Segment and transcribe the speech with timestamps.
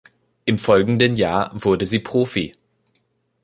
[0.45, 2.53] Im folgenden Jahr wurde sie Profi.